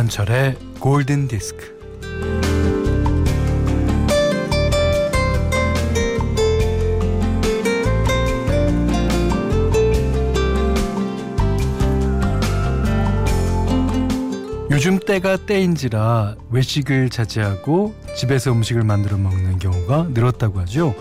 [0.00, 1.78] 김현철의 골든 디스크.
[14.70, 20.94] 요즘 때가 때인지라 외식을 자제하고 집에서 음식을 만들어 먹는 경우가 늘었다고 하죠.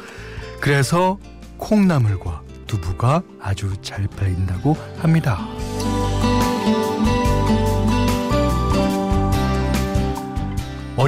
[0.60, 1.18] 그래서
[1.58, 5.48] 콩나물과 두부가 아주 잘 팔린다고 합니다.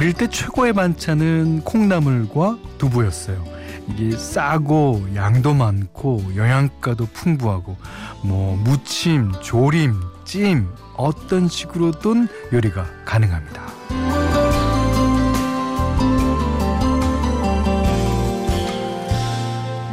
[0.02, 3.44] 어릴 때 최고의 반찬은 콩나물과 두부였어요.
[3.88, 7.76] 이게 싸고 양도 많고 영양가도 풍부하고
[8.24, 13.62] 뭐 무침, 조림, 찜 어떤 식으로든 요리가 가능합니다.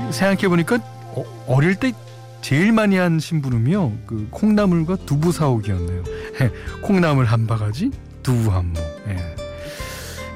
[0.10, 0.78] 생각해 보니까
[1.14, 1.94] 어, 어릴 때
[2.42, 3.94] 제일 많이 한 심부름이요.
[4.08, 6.04] 그 콩나물과 두부 사오기였네요.
[6.82, 7.92] 콩나물 한 바가지,
[8.24, 8.80] 두부 한 모.
[9.10, 9.39] 예.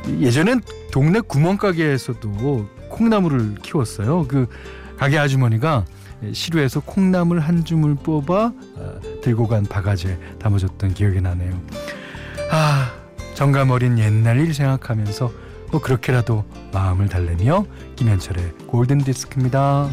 [0.07, 4.27] 예전엔 동네 구멍가게에서도 콩나물을 키웠어요.
[4.27, 4.47] 그
[4.97, 5.85] 가게 아주머니가
[6.31, 11.59] 시루에서 콩나물 한 줌을 뽑아 어, 들고 간 바가지에 담아줬던 기억이 나네요.
[12.51, 12.93] 아
[13.33, 15.31] 정감 어린 옛날 일 생각하면서
[15.71, 17.65] 뭐 그렇게라도 마음을 달래며
[17.95, 19.89] 김현철의 골든 디스크입니다.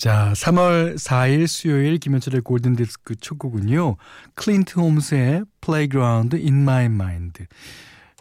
[0.00, 3.96] 자, 3월 4일 수요일 김현철의 골든 디스크 첫 곡은요.
[4.34, 7.44] 클린트 홈스의 Playground in My Mind.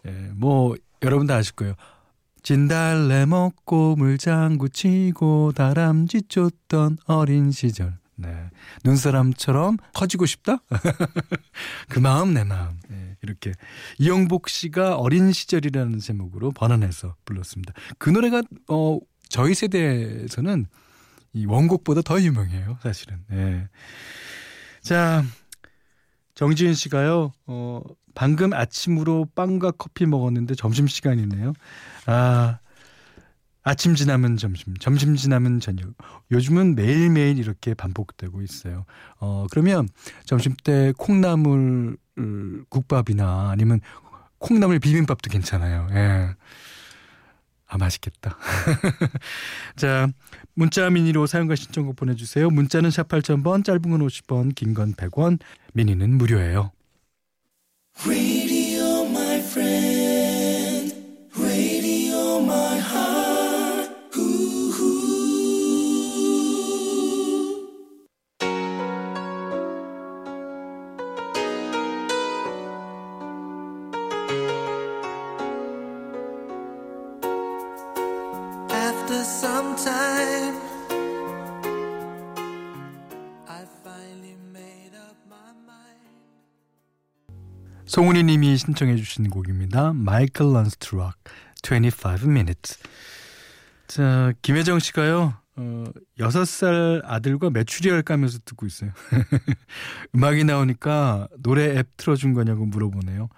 [0.05, 1.75] 예, 뭐 여러분 다 아실 거예요.
[2.43, 7.97] 진달래 먹고 물장구 치고 다람쥐 쫓던 어린 시절.
[8.17, 8.49] 네.
[8.83, 10.57] 눈사람처럼 커지고 싶다?
[11.87, 12.77] 그 마음 내 마음.
[12.89, 13.53] 네, 이렇게
[13.99, 17.71] 이영복 씨가 어린 시절이라는 제목으로 번안해서 불렀습니다.
[17.97, 20.65] 그 노래가 어 저희 세대에서는
[21.33, 23.23] 이 원곡보다 더 유명해요, 사실은.
[23.27, 23.67] 네.
[24.81, 25.23] 자,
[26.35, 27.81] 정지은 씨가요, 어,
[28.15, 31.53] 방금 아침으로 빵과 커피 먹었는데 점심 시간이네요.
[32.05, 32.59] 아,
[33.61, 35.93] 아침 지나면 점심, 점심 지나면 저녁.
[36.31, 38.85] 요즘은 매일매일 이렇게 반복되고 있어요.
[39.19, 39.87] 어, 그러면
[40.25, 41.97] 점심 때 콩나물
[42.69, 43.79] 국밥이나 아니면
[44.39, 45.87] 콩나물 비빔밥도 괜찮아요.
[45.91, 46.29] 예.
[47.71, 48.35] 아, 맛있겠다.
[49.77, 50.07] 자,
[50.55, 52.49] 문자 미니로 사용과 신청곡 보내주세요.
[52.49, 55.39] 문자는 샵 8000번, 짧은 건 50원, 긴 건 100원,
[55.73, 56.71] 미니는 무료예요.
[87.87, 89.93] 송은이 님이 신청해 주신 곡입니다.
[89.93, 91.15] 마이클 런스트락
[91.63, 92.77] 25 minutes.
[93.87, 95.33] 자, 김혜정 씨가요.
[95.55, 95.83] 어,
[96.19, 98.91] 6살 아들과 메추리알 까면서 듣고 있어요.
[100.13, 103.29] 음악이 나오니까 노래 앱 틀어준 거냐고 물어보네요.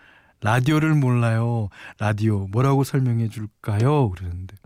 [0.42, 1.70] 라디오를 몰라요.
[1.98, 4.09] 라디오 뭐라고 설명해 줄까요?
[4.09, 4.58] 그러는데.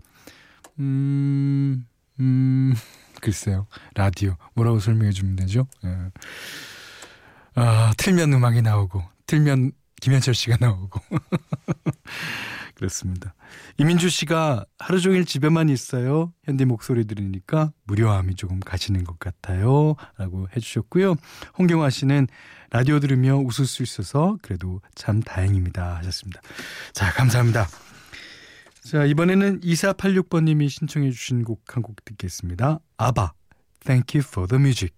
[0.78, 1.86] 음,
[2.20, 2.74] 음,
[3.20, 3.66] 글쎄요.
[3.94, 5.66] 라디오 뭐라고 설명해 주면 되죠?
[5.84, 6.10] 예.
[7.54, 11.00] 아, 틀면 음악이 나오고 틀면 김현철 씨가 나오고
[12.74, 13.34] 그렇습니다.
[13.78, 16.32] 이민주 씨가 하루 종일 집에만 있어요.
[16.44, 19.94] 현디 목소리 들으니까 무료함이 조금 가시는 것 같아요.
[20.18, 21.16] 라고 해주셨고요.
[21.58, 22.26] 홍경화 씨는
[22.70, 25.96] 라디오 들으며 웃을 수 있어서 그래도 참 다행입니다.
[25.96, 26.42] 하셨습니다.
[26.92, 27.66] 자, 감사합니다.
[28.88, 32.78] 자, 이번에는 2486번님이 신청해 주신 곡 한 곡 듣겠습니다.
[32.98, 33.32] 아바,
[33.80, 34.94] Thank you for the music.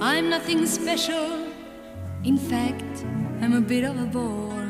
[0.00, 1.46] I'm nothing special.
[2.24, 3.04] In fact,
[3.40, 4.68] I'm a bit of a bore.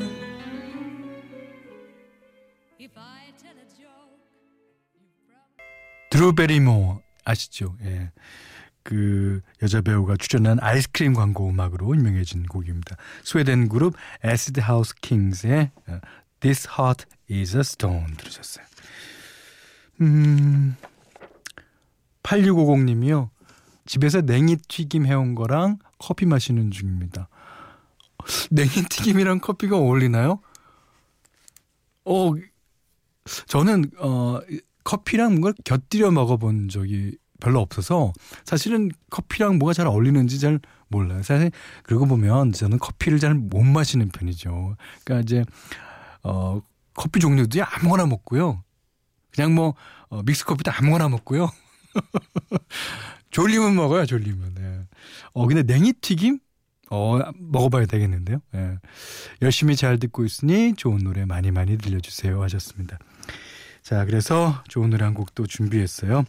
[6.17, 7.77] 드루 베리모어 아시죠?
[7.83, 8.11] 예.
[8.81, 12.95] 그 여자 배우가 출연한 아이스크림 광고 음악으로 유명해진 곡입니다.
[13.23, 13.93] 스웨덴 그룹
[14.23, 15.69] 애시드 하우스 킹스의
[16.39, 18.65] This Heart is a Stone 들으셨어요.
[20.01, 20.75] 음,
[22.23, 23.29] 8650 님이요.
[23.85, 27.29] 집에서 냉이 튀김 해온 거랑 커피 마시는 중입니다.
[28.49, 30.39] 냉이 튀김이랑 커피가 어울리나요?
[32.05, 32.33] 어,
[33.45, 34.39] 저는, 어,
[34.87, 38.13] 커피랑 뭔가 곁들여 먹어본 적이 별로 없어서
[38.45, 41.21] 사실은 커피랑 뭐가 잘 어울리는지 잘 몰라요.
[41.23, 41.51] 사실
[41.83, 44.77] 그러고 보면 저는 커피를 잘 못 마시는 편이죠.
[45.03, 45.43] 그러니까 이제
[46.23, 46.61] 어
[46.93, 48.63] 커피 종류도 아무거나 먹고요.
[49.31, 49.75] 그냥 뭐
[50.07, 51.51] 어, 믹스 커피도 아무거나 먹고요.
[53.31, 54.55] 졸리면 먹어요, 졸리면.
[54.55, 54.85] 네.
[55.33, 56.39] 어 근데 냉이 튀김
[56.91, 58.39] 어 먹어봐야 되겠는데요.
[58.53, 58.77] 네.
[59.41, 62.97] 열심히 잘 듣고 있으니 좋은 노래 많이 많이 들려주세요 하셨습니다.
[63.87, 66.25] 자 그래서 좋은 노래 한 곡 또 준비했어요.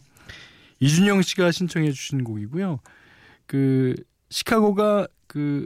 [0.79, 2.79] 이준영 씨가 신청해 주신 곡이고요.
[3.47, 3.95] 그
[4.29, 5.65] 시카고가 그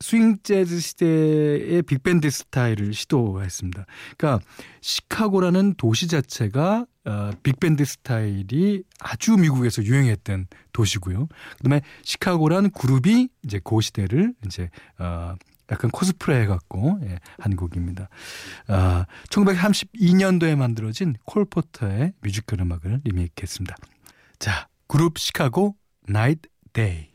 [0.00, 3.86] 스윙 재즈 시대의 빅밴드 스타일을 시도했습니다.
[4.16, 4.44] 그러니까
[4.80, 11.28] 시카고라는 도시 자체가 어, 빅밴드 스타일이 아주 미국에서 유행했던 도시고요.
[11.58, 15.36] 그다음에 시카고라는 그룹이 이제 그 시대를 이제 어,
[15.70, 18.08] 약간 코스프레 해갖고 예, 한 곡입니다.
[18.68, 23.76] 아, 1932년도에 만들어진 콜 포터의 뮤지컬 음악을 리메이크했습니다.
[24.38, 25.76] 자, 그룹 시카고
[26.06, 27.07] Night and Day.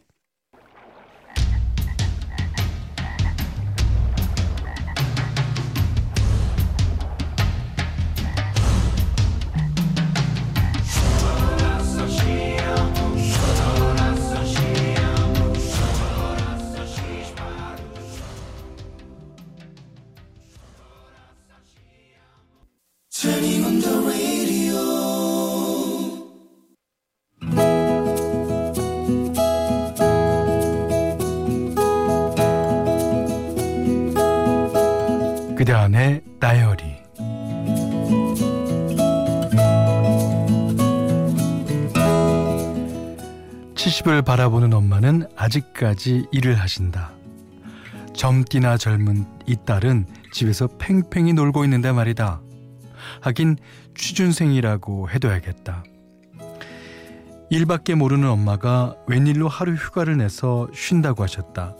[35.63, 36.83] 그대 안의 다이어리
[43.73, 47.13] 70을 바라보는 엄마는 아직까지 일을 하신다.
[48.13, 52.41] 젊디나 젊은 이 딸은 집에서 팽팽히 놀고 있는데 말이다.
[53.21, 53.55] 하긴
[53.95, 55.85] 취준생이라고 해둬야겠다.
[57.49, 61.77] 일밖에 모르는 엄마가 웬일로 하루 휴가를 내서 쉰다고 하셨다.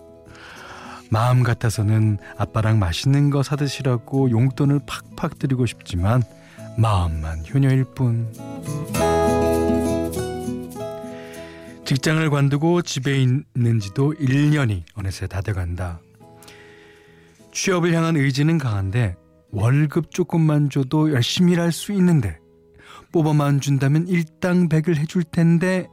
[1.13, 6.23] 마음 같아서는 아빠랑 맛있는 거 사드시라고 용돈을 팍팍 드리고 싶지만
[6.75, 8.33] 마음만 효녀일 뿐.
[11.85, 15.99] 직장을 관두고 집에 있는 지도 1년이 어느새 다 돼간다.
[17.51, 19.15] 취업을 향한 의지는 강한데
[19.51, 22.39] 월급 조금만 줘도 열심히 일할 수 있는데
[23.11, 25.87] 뽑아만 준다면 일당백을 해줄 텐데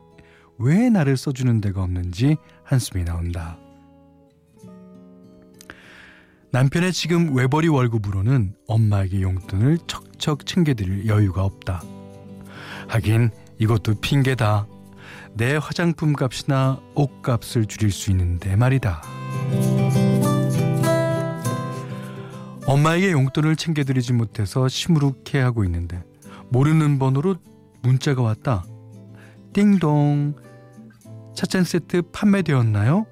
[0.58, 3.58] 왜 나를 써주는 데가 없는지 한숨이 나온다.
[6.52, 11.82] 남편의 지금 외벌이 월급으로는 엄마에게 용돈을 척척 챙겨드릴 여유가 없다.
[12.88, 14.66] 하긴 이것도 핑계다.
[15.34, 19.00] 내 화장품 값이나 옷값을 줄일 수 있는데 말이다.
[22.66, 26.02] 엄마에게 용돈을 챙겨드리지 못해서 시무룩해 하고 있는데
[26.48, 27.36] 모르는 번호로
[27.82, 28.64] 문자가 왔다.
[29.52, 30.34] 띵동.
[31.36, 33.06] 찻잔 세트 판매되었나요?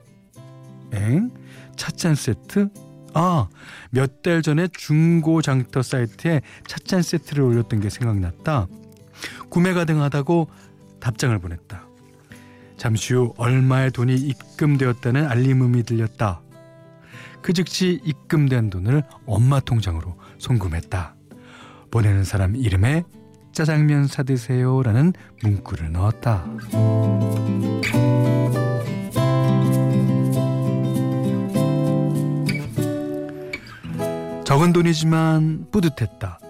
[0.92, 1.30] 엥?
[1.76, 2.68] 찻잔 세트?
[3.14, 3.48] 아,
[3.90, 8.66] 몇 달 전에 중고 장터 사이트에 찻잔 세트를 올렸던 게 생각났다.
[9.48, 10.48] 구매 가능하다고
[11.00, 11.86] 답장을 보냈다.
[12.76, 16.42] 잠시 후 얼마의 돈이 입금되었다는 알림음이 들렸다.
[17.42, 21.14] 그 즉시 입금된 돈을 엄마 통장으로 송금했다.
[21.90, 23.04] 보내는 사람 이름에
[23.52, 25.12] 짜장면 사드세요라는
[25.42, 26.44] 문구를 넣었다.
[34.58, 36.40] 적은 돈이지만 뿌듯했다.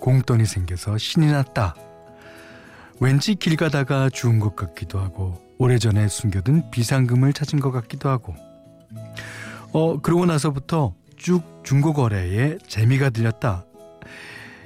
[0.00, 1.76] 공돈이 생겨서 신이 났다.
[3.00, 8.34] 왠지 길 가다가 주운 것 같기도 하고 오래전에 숨겨둔 비상금을 찾은 것 같기도 하고
[9.72, 13.64] 어 그러고 나서부터 쭉 중고 거래에 재미가 들렸다.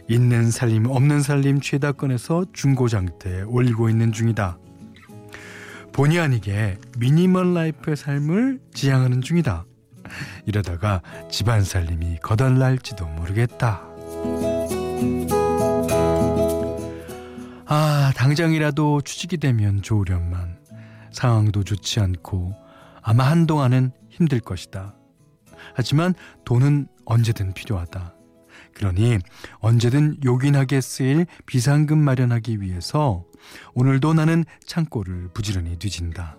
[0.09, 4.57] 있는 살림 없는 살림 죄다 꺼내서 중고 장터에 올리고 있는 중이다.
[5.93, 9.67] 본의 아니게 미니멀 라이프의 삶을 지향하는 중이다.
[10.47, 13.83] 이러다가 집안 살림이 거덜날지도 모르겠다.
[17.67, 20.59] 아, 당장이라도 취직이 되면 좋으련만
[21.13, 22.55] 상황도 좋지 않고
[23.03, 24.95] 아마 한동안은 힘들 것이다.
[25.75, 28.15] 하지만 돈은 언제든 필요하다.
[28.75, 29.19] 그러니
[29.59, 33.25] 언제든 요긴하게 쓰일 비상금 마련하기 위해서
[33.75, 36.39] 오늘도 나는 창고를 부지런히 뒤진다.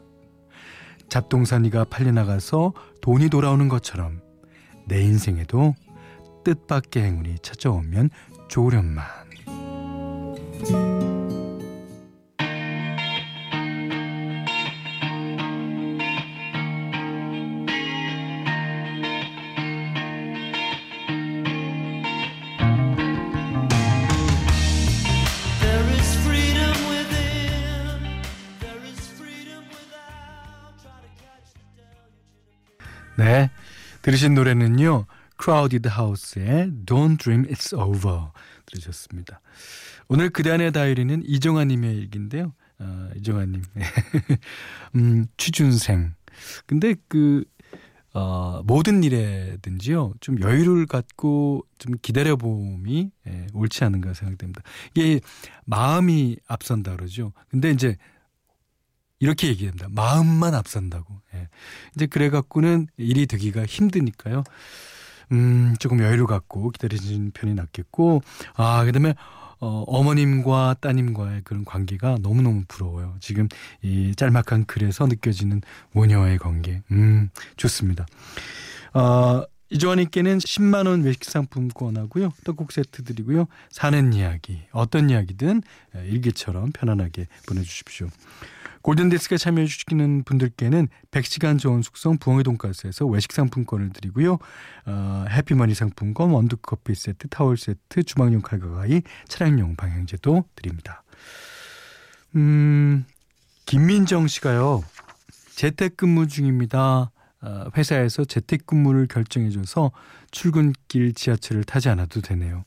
[1.09, 4.21] 잡동사니가 팔려나가서 돈이 돌아오는 것처럼
[4.85, 5.75] 내 인생에도
[6.43, 8.09] 뜻밖의 행운이 찾아오면
[8.47, 9.28] 좋으련만.
[34.09, 35.05] 들으신 노래는요.
[35.39, 38.31] Crowded House의 Don't Dream It's Over
[38.65, 39.39] 들으셨습니다.
[40.07, 42.53] 오늘 그단의 다이리는 이종아님의 일기인데요.
[42.79, 43.61] 어, 이종아님.
[44.95, 46.15] 음, 취준생.
[46.65, 47.43] 근데 그,
[48.15, 54.63] 어, 모든 일에든지요, 좀 여유를 갖고 좀 기다려봄이 예, 옳지 않은가 생각됩니다.
[54.95, 55.19] 이게
[55.65, 57.31] 마음이 앞선다 그러죠.
[57.49, 57.95] 근데 이제
[59.19, 59.87] 이렇게 얘기합니다.
[59.89, 61.21] 마음만 앞선다고.
[61.35, 61.49] 예.
[61.95, 64.43] 이제 그래갖고는 일이 되기가 힘드니까요.
[65.31, 68.21] 음, 조금 여유를 갖고 기다리는 편이 낫겠고,
[68.55, 69.13] 아, 그 다음에
[69.61, 73.17] 어, 어머님과 따님과의 그런 관계가 너무너무 부러워요.
[73.19, 73.49] 지금
[73.81, 75.61] 이 짤막한 글에서 느껴지는
[75.91, 76.81] 모녀와의 관계.
[76.91, 78.05] 음, 좋습니다.
[78.93, 82.31] 어, 이조아님께는 10만원 외식 상품권 하고요.
[82.45, 83.47] 떡국 세트 드리고요.
[83.69, 85.61] 사는 이야기, 어떤 이야기든
[86.05, 88.07] 일기처럼 편안하게 보내주십시오.
[88.81, 94.37] 골든디스크에 참여해 주시는 분들께는 100시간 좋은 숙성 부엉이 돈가스에서 외식 상품권을 드리고요.
[94.85, 101.03] 어, 해피머니 상품권, 원두커피 세트, 타월 세트, 주방용 칼과 가위, 차량용 방향제도 드립니다.
[102.35, 103.05] 음,
[103.65, 104.83] 김민정 씨가요.
[105.55, 107.11] 재택근무 중입니다.
[107.41, 109.91] 어, 회사에서 재택근무를 결정해줘서
[110.31, 112.65] 출근길 지하철을 타지 않아도 되네요.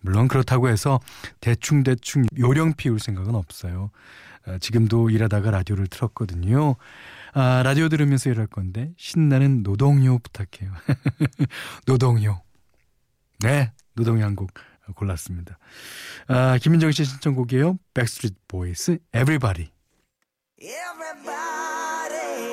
[0.00, 1.00] 물론 그렇다고 해서
[1.40, 3.90] 대충대충 요령 피울 생각은 없어요.
[4.46, 6.76] 어, 지금도 일하다가 라디오를 틀었거든요.
[7.34, 10.72] 아, 라디오 들으면서 일할 건데 신나는 노동요 부탁해요.
[11.86, 12.42] 노동요.
[13.40, 14.50] 네, 노동요 한 곡
[14.94, 15.58] 골랐습니다.
[16.28, 17.78] 아, 김민정 씨 신청곡이에요.
[17.94, 19.70] 백스트리트 보이스 Everybody.
[20.60, 21.32] Everybody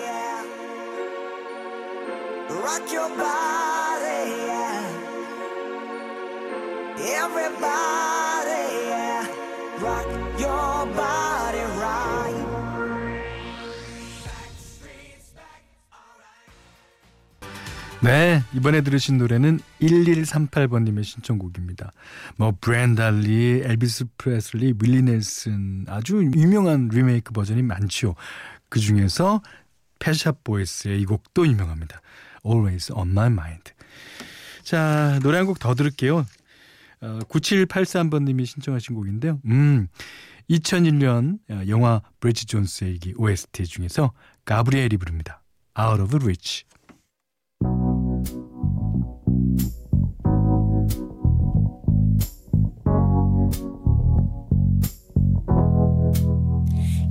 [0.01, 0.45] yeah.
[2.49, 4.87] Rock your body yeah.
[6.97, 8.18] Everybody
[18.01, 21.91] 네, 이번에 들으신 노래는 1138번님의 신청곡입니다.
[22.37, 28.15] 뭐 브랜달리, 엘비스 프레슬리, 윌리 넬슨 아주 유명한 리메이크 버전이 많죠.
[28.69, 29.41] 그 중에서
[29.99, 32.01] 패샵 보이스의 이 곡도 유명합니다.
[32.45, 33.73] Always on my mind.
[34.63, 36.25] 자, 노래 한 곡 더 들을게요.
[37.01, 39.39] 어, 9783번님이 신청하신 곡인데요.
[39.45, 39.87] 음,
[40.49, 44.13] 2001년 영화 브리지 존스의 OST 중에서
[44.45, 45.41] 가브리엘이 부릅니다.
[45.77, 46.63] Out of Reach.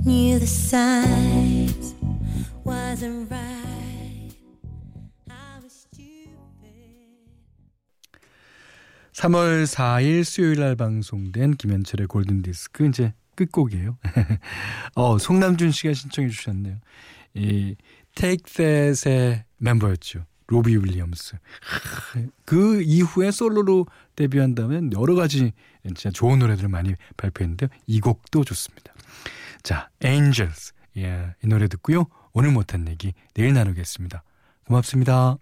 [0.05, 1.93] Knew the signs
[2.63, 4.31] wasn't right.
[5.29, 6.29] I was stupid.
[9.13, 13.97] 3월 4일 수요일 날 방송된 김현철의 골든 디스크 이제 끝곡이에요.
[14.95, 16.79] 어, 송남준 씨가 신청해 주셨네요.
[17.35, 17.75] 이
[18.15, 20.25] Take That의 멤버였죠.
[20.49, 21.37] 로비 윌리엄스.
[22.45, 25.53] 그 이후에 솔로로 데뷔한 다음에 여러 가지
[25.85, 27.69] 진짜 좋은 노래들을 많이 발표했는데요.
[27.85, 28.93] 이 곡도 좋습니다.
[29.63, 30.73] 자, Angels.
[30.97, 32.05] 예, 이 노래 듣고요.
[32.33, 34.23] 오늘 못한 얘기 내일 나누겠습니다.
[34.65, 35.37] 고맙습니다.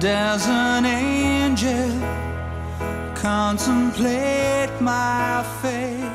[0.00, 1.97] There's an angel
[3.28, 6.07] contemplate my fate.